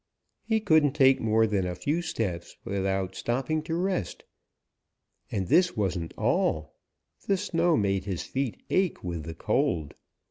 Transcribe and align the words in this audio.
He 0.43 0.59
couldn't 0.59 0.93
take 0.93 1.21
more 1.21 1.45
than 1.45 1.67
a 1.67 1.75
few 1.75 2.01
steps 2.01 2.55
without 2.65 3.13
stopping 3.13 3.61
to 3.61 3.75
rest. 3.75 4.23
And 5.31 5.47
this 5.47 5.77
wasn't 5.77 6.15
all; 6.17 6.73
the 7.27 7.37
snow 7.37 7.77
made 7.77 8.05
his 8.05 8.23
feet 8.23 8.63
ache 8.71 9.03
with 9.03 9.25
the 9.25 9.35
cold. 9.35 9.93